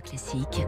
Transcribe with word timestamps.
Classique. 0.00 0.66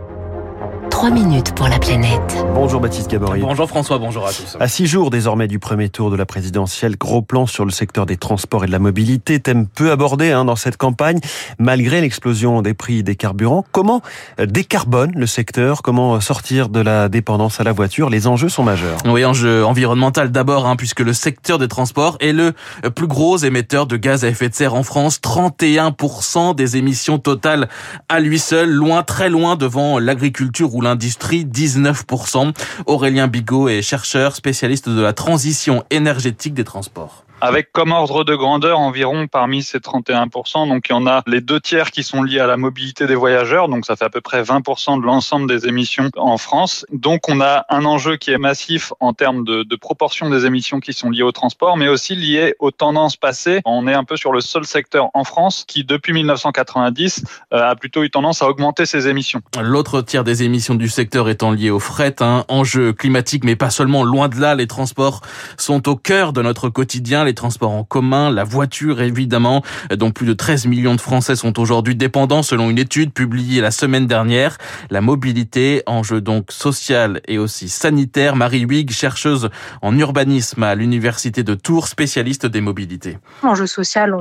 3 0.90 1.10
minutes 1.10 1.54
pour 1.56 1.66
la 1.66 1.78
planète. 1.78 2.44
Bonjour 2.54 2.80
Baptiste 2.80 3.10
Gabory. 3.10 3.40
Bonjour 3.40 3.68
François, 3.68 3.98
bonjour 3.98 4.24
à 4.24 4.30
tous. 4.30 4.56
À 4.60 4.68
six 4.68 4.86
jours 4.86 5.10
désormais 5.10 5.48
du 5.48 5.58
premier 5.58 5.88
tour 5.88 6.10
de 6.10 6.16
la 6.16 6.26
présidentielle, 6.26 6.96
gros 6.96 7.22
plan 7.22 7.46
sur 7.46 7.64
le 7.64 7.72
secteur 7.72 8.06
des 8.06 8.16
transports 8.16 8.62
et 8.62 8.66
de 8.68 8.72
la 8.72 8.78
mobilité, 8.78 9.40
thème 9.40 9.66
peu 9.66 9.90
abordé 9.90 10.30
hein, 10.30 10.44
dans 10.44 10.54
cette 10.54 10.76
campagne, 10.76 11.18
malgré 11.58 12.00
l'explosion 12.00 12.62
des 12.62 12.74
prix 12.74 13.02
des 13.02 13.16
carburants. 13.16 13.64
Comment 13.72 14.02
décarbone 14.38 15.12
le 15.16 15.26
secteur? 15.26 15.82
Comment 15.82 16.20
sortir 16.20 16.68
de 16.68 16.78
la 16.78 17.08
dépendance 17.08 17.58
à 17.58 17.64
la 17.64 17.72
voiture? 17.72 18.08
Les 18.08 18.28
enjeux 18.28 18.48
sont 18.48 18.62
majeurs. 18.62 18.98
Oui, 19.04 19.24
enjeu 19.24 19.64
environnemental 19.64 20.30
d'abord, 20.30 20.66
hein, 20.66 20.76
puisque 20.76 21.00
le 21.00 21.12
secteur 21.12 21.58
des 21.58 21.68
transports 21.68 22.16
est 22.20 22.32
le 22.32 22.52
plus 22.94 23.08
gros 23.08 23.38
émetteur 23.38 23.86
de 23.86 23.96
gaz 23.96 24.24
à 24.24 24.28
effet 24.28 24.48
de 24.48 24.54
serre 24.54 24.74
en 24.74 24.84
France. 24.84 25.18
31% 25.20 26.54
des 26.54 26.76
émissions 26.76 27.18
totales 27.18 27.68
à 28.08 28.20
lui 28.20 28.38
seul, 28.38 28.70
loin, 28.70 29.02
très 29.02 29.28
loin 29.28 29.56
devant 29.56 29.98
l'agriculture 29.98 30.51
ou 30.60 30.80
l'industrie, 30.80 31.44
19%. 31.44 32.52
Aurélien 32.86 33.28
Bigot 33.28 33.68
est 33.68 33.82
chercheur 33.82 34.36
spécialiste 34.36 34.88
de 34.88 35.00
la 35.00 35.12
transition 35.12 35.84
énergétique 35.90 36.54
des 36.54 36.64
transports 36.64 37.24
avec 37.42 37.72
comme 37.72 37.90
ordre 37.90 38.22
de 38.22 38.36
grandeur 38.36 38.78
environ 38.78 39.26
parmi 39.26 39.64
ces 39.64 39.78
31%, 39.78 40.68
donc 40.68 40.88
il 40.88 40.92
y 40.92 40.94
en 40.94 41.08
a 41.08 41.24
les 41.26 41.40
deux 41.40 41.58
tiers 41.58 41.90
qui 41.90 42.04
sont 42.04 42.22
liés 42.22 42.38
à 42.38 42.46
la 42.46 42.56
mobilité 42.56 43.08
des 43.08 43.16
voyageurs, 43.16 43.68
donc 43.68 43.84
ça 43.84 43.96
fait 43.96 44.04
à 44.04 44.10
peu 44.10 44.20
près 44.20 44.44
20% 44.44 45.00
de 45.00 45.04
l'ensemble 45.04 45.48
des 45.48 45.66
émissions 45.66 46.08
en 46.16 46.38
France. 46.38 46.86
Donc 46.92 47.28
on 47.28 47.40
a 47.40 47.66
un 47.68 47.84
enjeu 47.84 48.16
qui 48.16 48.30
est 48.30 48.38
massif 48.38 48.92
en 49.00 49.12
termes 49.12 49.44
de, 49.44 49.66
proportion 49.74 50.30
des 50.30 50.46
émissions 50.46 50.78
qui 50.78 50.92
sont 50.92 51.10
liées 51.10 51.24
au 51.24 51.32
transport, 51.32 51.76
mais 51.76 51.88
aussi 51.88 52.14
liées 52.14 52.54
aux 52.60 52.70
tendances 52.70 53.16
passées. 53.16 53.60
On 53.64 53.88
est 53.88 53.94
un 53.94 54.04
peu 54.04 54.16
sur 54.16 54.30
le 54.30 54.40
seul 54.40 54.64
secteur 54.64 55.08
en 55.12 55.24
France 55.24 55.64
qui, 55.66 55.82
depuis 55.82 56.12
1990, 56.12 57.24
euh, 57.52 57.70
a 57.70 57.74
plutôt 57.74 58.04
eu 58.04 58.10
tendance 58.10 58.42
à 58.42 58.48
augmenter 58.48 58.86
ses 58.86 59.08
émissions. 59.08 59.40
L'autre 59.60 60.02
tiers 60.02 60.22
des 60.22 60.44
émissions 60.44 60.76
du 60.76 60.88
secteur 60.88 61.28
étant 61.28 61.50
lié 61.50 61.70
au 61.70 61.80
fret, 61.80 62.14
hein, 62.20 62.44
enjeu 62.46 62.92
climatique, 62.92 63.42
mais 63.42 63.56
pas 63.56 63.70
seulement, 63.70 64.04
loin 64.04 64.28
de 64.28 64.38
là, 64.38 64.54
les 64.54 64.68
transports 64.68 65.22
sont 65.56 65.88
au 65.88 65.96
cœur 65.96 66.32
de 66.32 66.42
notre 66.42 66.68
quotidien 66.68 67.24
transports 67.34 67.72
en 67.72 67.84
commun, 67.84 68.30
la 68.30 68.44
voiture 68.44 69.00
évidemment, 69.00 69.62
dont 69.90 70.10
plus 70.10 70.26
de 70.26 70.32
13 70.32 70.66
millions 70.66 70.94
de 70.94 71.00
Français 71.00 71.36
sont 71.36 71.58
aujourd'hui 71.58 71.94
dépendants 71.94 72.42
selon 72.42 72.70
une 72.70 72.78
étude 72.78 73.12
publiée 73.12 73.60
la 73.60 73.70
semaine 73.70 74.06
dernière. 74.06 74.58
La 74.90 75.00
mobilité, 75.00 75.82
enjeu 75.86 76.20
donc 76.20 76.52
social 76.52 77.20
et 77.28 77.38
aussi 77.38 77.68
sanitaire. 77.68 78.36
Marie 78.36 78.60
Huyghe, 78.60 78.90
chercheuse 78.90 79.50
en 79.82 79.96
urbanisme 79.98 80.62
à 80.62 80.74
l'université 80.74 81.42
de 81.42 81.54
Tours, 81.54 81.88
spécialiste 81.88 82.46
des 82.46 82.60
mobilités. 82.60 83.18
L'enjeu 83.42 83.66
social, 83.66 84.14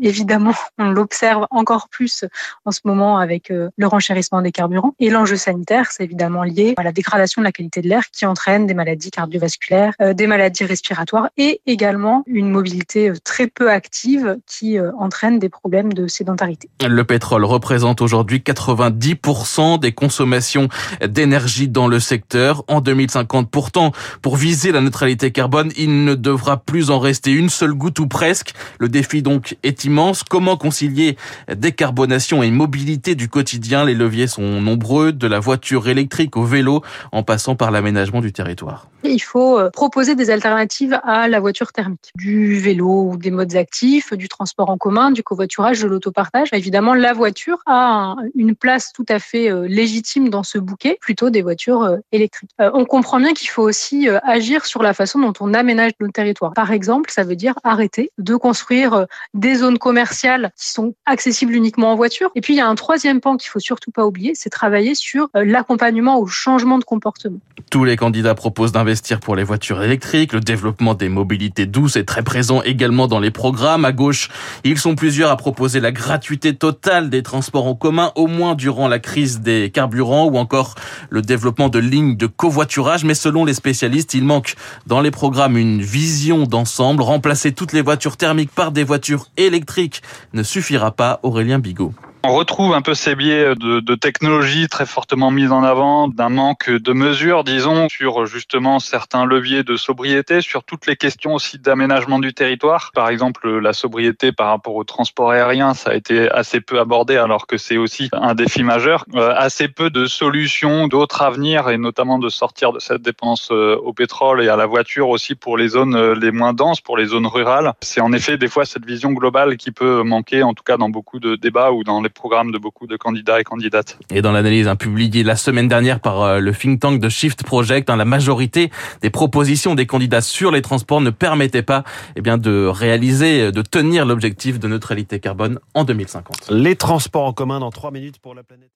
évidemment, 0.00 0.54
on 0.78 0.90
l'observe 0.90 1.46
encore 1.50 1.88
plus 1.88 2.24
en 2.64 2.70
ce 2.70 2.80
moment 2.84 3.18
avec 3.18 3.50
euh, 3.50 3.68
le 3.76 3.86
renchérissement 3.86 4.42
des 4.42 4.52
carburants. 4.52 4.94
Et 4.98 5.10
l'enjeu 5.10 5.36
sanitaire, 5.36 5.90
c'est 5.90 6.04
évidemment 6.04 6.42
lié 6.42 6.74
à 6.76 6.82
la 6.82 6.92
dégradation 6.92 7.42
de 7.42 7.44
la 7.44 7.52
qualité 7.52 7.80
de 7.80 7.88
l'air 7.88 8.02
qui 8.10 8.26
entraîne 8.26 8.66
des 8.66 8.74
maladies 8.74 9.10
cardiovasculaires, 9.10 9.94
euh, 10.00 10.14
des 10.14 10.26
maladies 10.26 10.64
respiratoires 10.64 11.28
et 11.36 11.60
également 11.66 12.24
une 12.26 12.50
mobilité 12.56 13.10
euh, 13.10 13.14
très 13.22 13.46
peu 13.46 13.70
active 13.70 14.38
qui 14.46 14.78
euh, 14.78 14.90
entraîne 14.98 15.38
des 15.38 15.48
problèmes 15.48 15.92
de 15.92 16.06
sédentarité. 16.06 16.68
Le 16.86 17.04
pétrole 17.04 17.44
représente 17.44 18.00
aujourd'hui 18.00 18.38
90% 18.38 19.78
des 19.78 19.92
consommations 19.92 20.68
d'énergie 21.06 21.68
dans 21.68 21.86
le 21.86 22.00
secteur. 22.00 22.64
En 22.68 22.80
2050, 22.80 23.50
pourtant, 23.50 23.92
pour 24.22 24.36
viser 24.36 24.72
la 24.72 24.80
neutralité 24.80 25.30
carbone, 25.30 25.70
il 25.76 26.04
ne 26.04 26.14
devra 26.14 26.56
plus 26.56 26.90
en 26.90 26.98
rester 26.98 27.32
une 27.32 27.50
seule 27.50 27.74
goutte 27.74 27.98
ou 27.98 28.06
presque. 28.06 28.54
Le 28.78 28.88
défi 28.88 29.22
donc 29.22 29.56
est 29.62 29.84
immense. 29.84 30.22
Comment 30.22 30.56
concilier 30.56 31.16
décarbonation 31.54 32.42
et 32.42 32.50
mobilité 32.50 33.14
du 33.14 33.28
quotidien? 33.28 33.84
Les 33.84 33.94
leviers 33.94 34.26
sont 34.26 34.60
nombreux, 34.60 35.12
de 35.12 35.26
la 35.26 35.40
voiture 35.40 35.88
électrique 35.88 36.36
au 36.36 36.44
vélo, 36.44 36.82
en 37.12 37.22
passant 37.22 37.56
par 37.56 37.70
l'aménagement 37.70 38.20
du 38.20 38.32
territoire. 38.32 38.88
Il 39.10 39.20
faut 39.20 39.58
euh, 39.58 39.70
proposer 39.70 40.14
des 40.14 40.30
alternatives 40.30 40.98
à 41.04 41.28
la 41.28 41.40
voiture 41.40 41.72
thermique, 41.72 42.12
du 42.16 42.58
vélo 42.58 43.10
ou 43.10 43.16
des 43.16 43.30
modes 43.30 43.56
actifs, 43.56 44.12
du 44.12 44.28
transport 44.28 44.70
en 44.70 44.76
commun, 44.76 45.10
du 45.10 45.22
covoiturage, 45.22 45.80
de 45.80 45.86
l'autopartage. 45.86 46.48
Évidemment, 46.52 46.94
la 46.94 47.12
voiture 47.12 47.58
a 47.66 48.16
une 48.34 48.54
place 48.54 48.92
tout 48.92 49.06
à 49.08 49.18
fait 49.18 49.50
euh, 49.50 49.66
légitime 49.68 50.28
dans 50.28 50.42
ce 50.42 50.58
bouquet, 50.58 50.98
plutôt 51.00 51.30
des 51.30 51.42
voitures 51.42 51.82
euh, 51.82 51.96
électriques. 52.12 52.50
On 52.58 52.84
comprend 52.84 53.18
bien 53.18 53.34
qu'il 53.34 53.48
faut 53.48 53.62
aussi 53.62 54.08
agir 54.22 54.64
sur 54.64 54.82
la 54.82 54.94
façon 54.94 55.18
dont 55.18 55.32
on 55.40 55.54
aménage 55.54 55.92
nos 56.00 56.08
territoires. 56.08 56.52
Par 56.54 56.72
exemple, 56.72 57.10
ça 57.10 57.24
veut 57.24 57.36
dire 57.36 57.54
arrêter 57.64 58.10
de 58.18 58.36
construire 58.36 59.06
des 59.34 59.56
zones 59.56 59.78
commerciales 59.78 60.50
qui 60.58 60.70
sont 60.70 60.94
accessibles 61.06 61.54
uniquement 61.54 61.92
en 61.92 61.96
voiture. 61.96 62.30
Et 62.34 62.40
puis, 62.40 62.54
il 62.54 62.56
y 62.56 62.60
a 62.60 62.68
un 62.68 62.74
troisième 62.74 63.20
pan 63.20 63.36
qu'il 63.36 63.50
faut 63.50 63.60
surtout 63.60 63.90
pas 63.90 64.06
oublier, 64.06 64.32
c'est 64.34 64.50
travailler 64.50 64.94
sur 64.94 65.28
l'accompagnement 65.34 66.18
au 66.18 66.26
changement 66.26 66.78
de 66.78 66.84
comportement. 66.84 67.38
Tous 67.70 67.84
les 67.84 67.96
candidats 67.96 68.34
proposent 68.34 68.72
d'investir 68.72 68.95
pour 69.20 69.36
les 69.36 69.44
voitures 69.44 69.82
électriques. 69.82 70.32
Le 70.32 70.40
développement 70.40 70.94
des 70.94 71.08
mobilités 71.08 71.66
douces 71.66 71.96
est 71.96 72.04
très 72.04 72.22
présent 72.22 72.62
également 72.62 73.06
dans 73.06 73.20
les 73.20 73.30
programmes. 73.30 73.84
À 73.84 73.92
gauche, 73.92 74.28
ils 74.64 74.78
sont 74.78 74.94
plusieurs 74.94 75.30
à 75.30 75.36
proposer 75.36 75.80
la 75.80 75.92
gratuité 75.92 76.54
totale 76.54 77.10
des 77.10 77.22
transports 77.22 77.66
en 77.66 77.74
commun, 77.74 78.12
au 78.14 78.26
moins 78.26 78.54
durant 78.54 78.88
la 78.88 78.98
crise 78.98 79.40
des 79.40 79.70
carburants, 79.70 80.26
ou 80.26 80.38
encore 80.38 80.74
le 81.10 81.22
développement 81.22 81.68
de 81.68 81.78
lignes 81.78 82.16
de 82.16 82.26
covoiturage. 82.26 83.04
Mais 83.04 83.14
selon 83.14 83.44
les 83.44 83.54
spécialistes, 83.54 84.14
il 84.14 84.24
manque 84.24 84.54
dans 84.86 85.00
les 85.00 85.10
programmes 85.10 85.56
une 85.56 85.82
vision 85.82 86.44
d'ensemble. 86.44 87.02
Remplacer 87.02 87.52
toutes 87.52 87.72
les 87.72 87.82
voitures 87.82 88.16
thermiques 88.16 88.52
par 88.52 88.72
des 88.72 88.84
voitures 88.84 89.26
électriques 89.36 90.02
ne 90.32 90.42
suffira 90.42 90.90
pas. 90.90 91.20
Aurélien 91.22 91.58
Bigot. 91.58 91.92
On 92.28 92.32
retrouve 92.32 92.74
un 92.74 92.82
peu 92.82 92.94
ces 92.94 93.14
biais 93.14 93.54
de, 93.54 93.78
de 93.78 93.94
technologie 93.94 94.66
très 94.66 94.84
fortement 94.84 95.30
mise 95.30 95.52
en 95.52 95.62
avant, 95.62 96.08
d'un 96.08 96.28
manque 96.28 96.68
de 96.68 96.92
mesures, 96.92 97.44
disons, 97.44 97.88
sur 97.88 98.26
justement 98.26 98.80
certains 98.80 99.24
leviers 99.24 99.62
de 99.62 99.76
sobriété, 99.76 100.40
sur 100.40 100.64
toutes 100.64 100.88
les 100.88 100.96
questions 100.96 101.34
aussi 101.34 101.60
d'aménagement 101.60 102.18
du 102.18 102.34
territoire. 102.34 102.90
Par 102.96 103.10
exemple, 103.10 103.48
la 103.60 103.72
sobriété 103.72 104.32
par 104.32 104.48
rapport 104.48 104.74
au 104.74 104.82
transport 104.82 105.30
aérien, 105.30 105.72
ça 105.74 105.90
a 105.90 105.94
été 105.94 106.28
assez 106.28 106.60
peu 106.60 106.80
abordé, 106.80 107.16
alors 107.16 107.46
que 107.46 107.58
c'est 107.58 107.76
aussi 107.76 108.10
un 108.12 108.34
défi 108.34 108.64
majeur. 108.64 109.04
Euh, 109.14 109.32
assez 109.36 109.68
peu 109.68 109.88
de 109.88 110.06
solutions, 110.06 110.88
d'autres 110.88 111.22
avenirs, 111.22 111.68
et 111.68 111.78
notamment 111.78 112.18
de 112.18 112.28
sortir 112.28 112.72
de 112.72 112.80
cette 112.80 113.02
dépendance 113.02 113.50
euh, 113.52 113.76
au 113.76 113.92
pétrole 113.92 114.42
et 114.42 114.48
à 114.48 114.56
la 114.56 114.66
voiture 114.66 115.10
aussi 115.10 115.36
pour 115.36 115.56
les 115.56 115.68
zones 115.68 115.94
euh, 115.94 116.16
les 116.16 116.32
moins 116.32 116.54
denses, 116.54 116.80
pour 116.80 116.96
les 116.96 117.06
zones 117.06 117.28
rurales. 117.28 117.74
C'est 117.82 118.00
en 118.00 118.12
effet 118.12 118.36
des 118.36 118.48
fois 118.48 118.64
cette 118.64 118.84
vision 118.84 119.12
globale 119.12 119.56
qui 119.56 119.70
peut 119.70 120.02
manquer, 120.02 120.42
en 120.42 120.54
tout 120.54 120.64
cas 120.64 120.76
dans 120.76 120.88
beaucoup 120.88 121.20
de 121.20 121.36
débats 121.36 121.70
ou 121.70 121.84
dans 121.84 122.02
les 122.02 122.15
programme 122.16 122.50
de 122.50 122.58
beaucoup 122.58 122.86
de 122.86 122.96
candidats 122.96 123.40
et 123.40 123.44
candidates. 123.44 123.98
Et 124.10 124.22
dans 124.22 124.32
l'analyse 124.32 124.66
hein, 124.66 124.74
publiée 124.76 125.22
la 125.22 125.36
semaine 125.36 125.68
dernière 125.68 126.00
par 126.00 126.22
euh, 126.22 126.38
le 126.40 126.52
think 126.52 126.80
tank 126.80 127.00
de 127.00 127.08
Shift 127.08 127.44
Project, 127.44 127.88
hein, 127.90 127.96
la 127.96 128.04
majorité 128.04 128.70
des 129.02 129.10
propositions 129.10 129.74
des 129.74 129.86
candidats 129.86 130.20
sur 130.20 130.50
les 130.50 130.62
transports 130.62 131.00
ne 131.00 131.10
permettaient 131.10 131.62
pas 131.62 131.84
eh 132.16 132.20
bien, 132.22 132.38
de 132.38 132.66
réaliser, 132.66 133.52
de 133.52 133.62
tenir 133.62 134.04
l'objectif 134.06 134.58
de 134.58 134.66
neutralité 134.66 135.20
carbone 135.20 135.60
en 135.74 135.84
2050. 135.84 136.50
Les 136.50 136.74
transports 136.76 137.26
en 137.26 137.32
commun 137.32 137.60
dans 137.60 137.70
3 137.70 137.90
minutes 137.90 138.18
pour 138.18 138.34
la 138.34 138.42
planète. 138.42 138.70